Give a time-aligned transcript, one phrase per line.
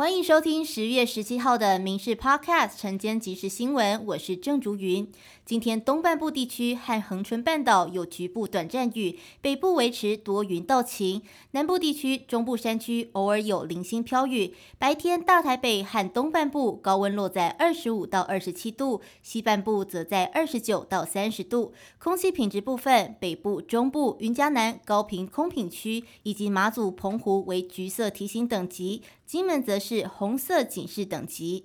[0.00, 5.06] 欢迎收听十月十七号的《民事 Podcast》晨间即时新闻，我是郑竹云。
[5.50, 14.54] 今天东半部地区和恒春半岛有局部短暂雨，北部维持多云到晴，南部地区、中部山区偶尔有零星飘雨。
[14.78, 21.72] 白天大台北和东半部高温落在二十五到二十七度，西半部则在二十九到三十度。
[21.98, 29.80] 空气品质部分，北部、中部、云嘉南、高频空品区以及马祖、澎湖为橘色提醒等级，金门则。
[29.80, 31.64] 是红色警示等级。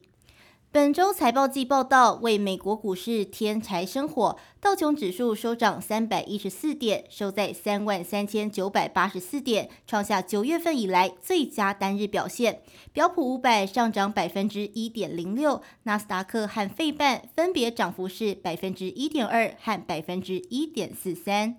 [0.75, 12.59] 本周财报季报道为美国股市添柴生火，道琼指数收涨三百一十四点，收在三万三千九百八十四点，创下九月份以来最佳单日表现。
[12.91, 21.55] 标普五百上涨百分之一点零六，纳斯达克和费半分别涨幅是百分之一点二和百分之一点四三。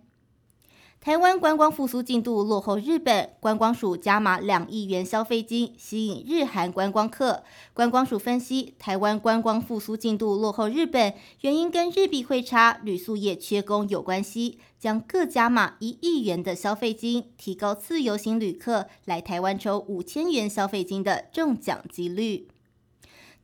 [1.06, 7.44] 台湾观光复苏进度落后日本，观光署加码两亿元消费金，吸引日韩观光客。
[7.72, 22.48] 观光署分析，台湾观光复苏进度落后日本，原因跟日币汇差、旅宿业缺工有关系，将各加码一亿元的消费金，提高自由行旅客来台湾抽五千元消费金的中奖几率。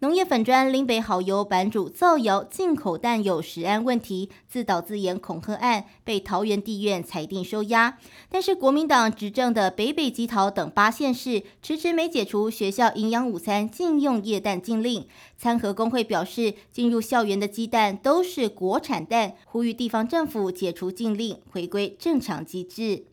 [0.02, 8.00] 农业粉砖林北好友版主造谣进口蛋有食安问题，自导自演恐吓案被桃园地院裁定收押。
[8.28, 15.06] 但是国民党执政的北北基桃等八县市迟迟没解除学校营养午餐禁用液蛋禁令。
[15.38, 23.04] 餐盒工会表示，进入校园的鸡蛋都是国产蛋，呼吁地方政府解除禁令，回归正常机制。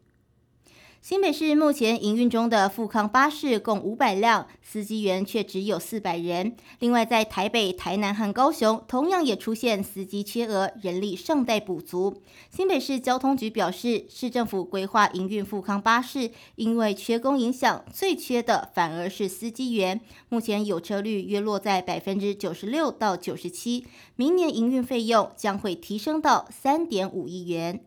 [1.01, 6.57] 新北市目前营运中的富康巴士共五百辆，司机员却只有四百人。
[6.79, 12.21] 另外，在台北、台南和高雄，同样也出现司机缺额，人力尚待补足。
[12.49, 20.01] 新北市交通局表示，市政府规划营运富康巴士，因为缺工影响，最缺的反而是司机员。
[20.27, 23.85] 目前有车率约落在百分之九十六到九十七，
[24.17, 27.85] 明年营运费用将会提升到三点五亿元。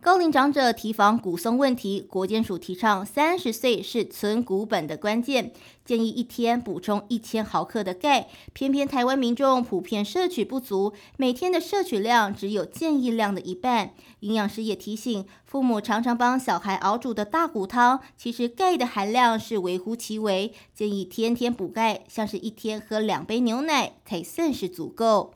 [0.00, 5.52] 高龄长者提防骨松问题，国健署提倡三十岁是存骨本的关键，
[5.84, 8.28] 建议一天补充一千毫克的钙。
[8.52, 13.90] 偏偏台湾民众普遍摄取不足，每天的摄取量只有建议量的一半。
[14.20, 20.54] 营养师也提醒，父母常常帮小孩熬煮的大骨汤，其实钙的含量是微乎其微。
[20.72, 25.34] 建议天天补钙，像是一天喝两杯牛奶才算是足够。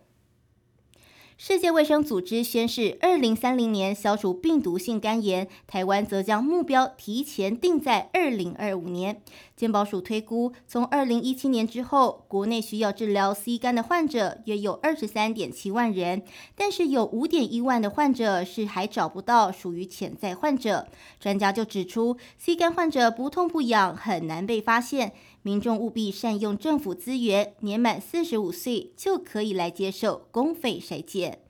[1.44, 9.20] 世界卫生组织宣示，二零三零年消除病毒性肝炎，台湾则将目标提前定在二零二五年。
[9.62, 16.24] 健保署推估，从二零一七年之后，国内需要治疗 C 肝的患者约有二十三点七万人，
[16.56, 20.88] 但是有五点一万的患者是还找不到，属于潜在患者。
[21.20, 25.12] 专家就指出，C 肝患者不痛不痒，很难被发现。
[25.42, 31.41] 民众务必善用政府资源，年满四十五岁就可以来接受公费筛检。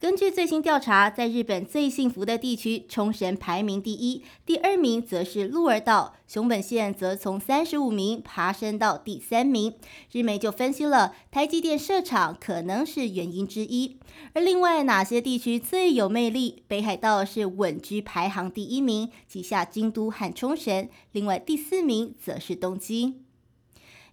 [0.00, 9.74] 根据最新调查，在日本最幸福的地区，冲绳排名第一，第二名则是鹿儿岛，熊本县则从三十五名爬升到第三名。
[10.12, 13.98] 日媒就分析了台积电设厂可能是原因之一。
[14.34, 16.62] 而另外哪些地区最有魅力？
[16.68, 20.88] 北海道是稳居排行第一名，旗下京都和冲绳。
[21.10, 23.24] 另外第四名则是东京。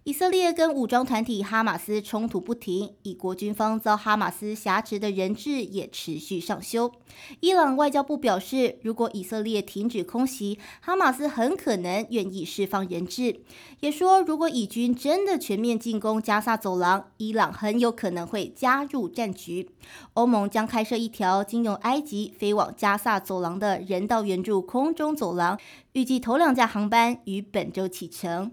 [0.06, 6.92] 以色列跟武装团体哈马斯冲突不停，以国军方遭哈马斯挟持的人质也持续上修。
[7.40, 13.40] 伊朗外交部表示，如果以色列停止空袭，哈马斯很可能愿意释放人质。
[13.80, 19.72] 也说，如果以军真的全面进攻加萨走廊，伊朗很有可能会加入战局。
[20.14, 25.58] 欧盟将开设一条经由埃及飞往加萨走廊的人道援助空中走廊，
[25.94, 28.52] 预计头两架航班于本周启程。